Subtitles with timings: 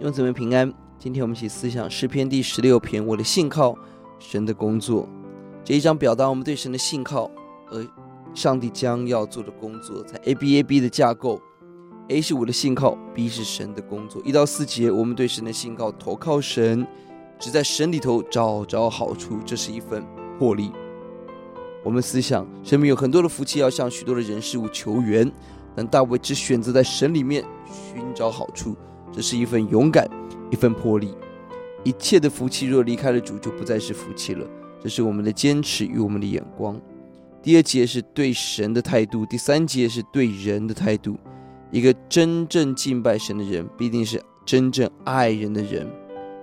[0.00, 0.72] 用姊妹平安。
[0.98, 3.76] 今天我们一起思想诗篇第十六篇，我的信靠
[4.18, 5.06] 神的工作。
[5.62, 7.30] 这一章表达我们对神的信靠，
[7.66, 7.86] 和
[8.32, 11.38] 上帝将要做的工作，在 A B A B 的架构
[12.08, 14.22] ，A 是我的信靠，B 是神的工作。
[14.24, 16.86] 一到四节，我们对神的信靠，投靠神，
[17.38, 20.02] 只在神里头找着好处，这是一份
[20.38, 20.72] 魄力。
[21.84, 25.30] 我们思想，生命有很多的福气要向许多的人事物求援，
[25.76, 28.74] 但大卫只选择在神里面寻找好处，
[29.12, 30.08] 这是一份勇敢。
[30.50, 31.14] 一份魄力，
[31.84, 34.44] 一切的福气若离开了主，就不再是福气了。
[34.82, 36.76] 这是我们的坚持与我们的眼光。
[37.40, 41.16] 第二节是对神的态度，第三节是对人的态度。
[41.70, 45.86] 一个真正敬拜神的人，必定是真正爱人的人。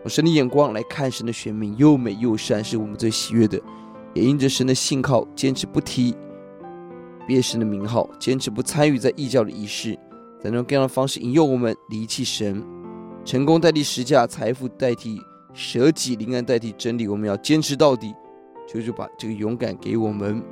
[0.00, 3.56] 用神的眼光来看神的选民，又美又善，是我们最喜悦的。
[4.14, 6.12] 也因着神的信靠，坚持不提
[7.24, 9.96] 别神的名号，坚持不参与在异教的仪式，
[10.42, 12.60] 在那种各样的方式引诱我们离弃神。
[13.24, 15.20] 成功代替十价，财富代替
[15.54, 17.06] 舍己，灵安代替真理。
[17.06, 18.12] 我们要坚持到底，
[18.66, 20.42] 求主把这个勇敢给我们。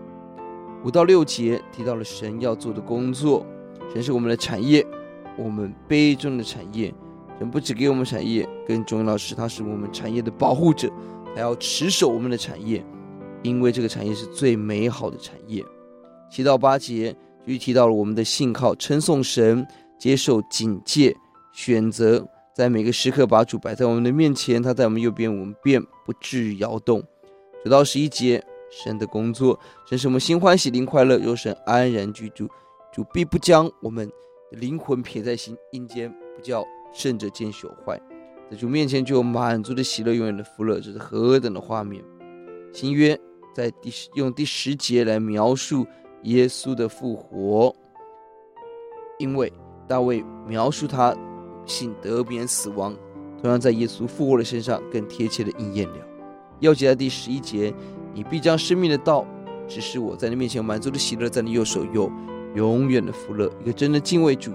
[0.84, 3.44] 五到六节提到了神要做的工作，
[3.92, 4.86] 神是我们的产业，
[5.36, 6.94] 我们杯中的产业。
[7.36, 10.88] 神不只给我们产业，更重要的是他是我们产业的保护者，
[11.34, 12.84] 还要持守我们的产业，
[13.42, 15.64] 因为这个产业是最美好的产业。
[16.30, 19.66] 七到八节就提到了我们的信靠，称颂神，
[19.98, 21.16] 接受警戒，
[21.52, 22.27] 选择。
[22.52, 27.02] 在每个时刻，把主摆在我们的面前，他在我们右边，我们便不致摇动。
[27.64, 32.48] 九到十一节，神的工作，神使我们心欢喜，灵快乐，有神安然居住。
[32.92, 34.06] 主必不将我们
[34.50, 37.98] 的灵魂撇在心阴间，不叫圣者见朽坏。
[38.50, 42.02] 在主面前就有满足的喜乐，永远的福乐，这是何等的画面！
[42.74, 43.18] 新约
[43.55, 45.86] 在第十用第十节来描述
[46.22, 47.74] 耶稣的复活，
[49.18, 49.52] 因为
[49.86, 51.17] 大卫描述他。
[51.67, 52.96] 信得免死亡，
[53.40, 55.96] 同样在耶稣复活的身上更贴切的应验了。
[56.62, 57.72] 钥节在第十一节，
[58.12, 59.24] 你必将生命的道
[59.68, 62.11] 只是我，在你面前满足的喜乐，在你右手有
[62.56, 63.48] 永远的福乐。
[63.61, 64.50] 一个真的敬畏主、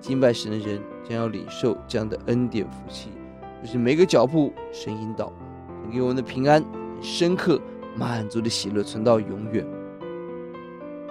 [0.00, 3.08] 敬拜神的人，将要领受这样的恩典福气，
[3.64, 5.32] 就是每个脚步神引导，
[5.90, 6.62] 给我们的平安、
[7.00, 7.58] 深刻、
[7.96, 9.66] 满足的喜乐存到永远。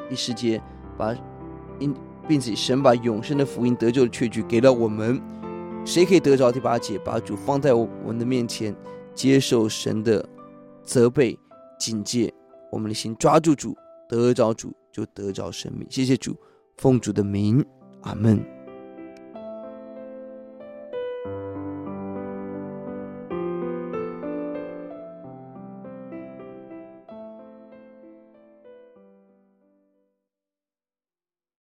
[0.09, 0.61] 第十节，
[0.97, 1.15] 把
[1.79, 1.95] 因
[2.27, 5.21] 并且神把永生的福音得救的确据给了我们。
[5.85, 6.99] 谁可以得着第八节？
[6.99, 8.75] 把主放在我们的面前，
[9.13, 10.27] 接受神的
[10.83, 11.37] 责备、
[11.79, 12.33] 警戒，
[12.71, 13.75] 我们的心抓住主，
[14.09, 15.87] 得着主就得着生命。
[15.89, 16.35] 谢谢主，
[16.77, 17.63] 奉主的名，
[18.01, 18.58] 阿门。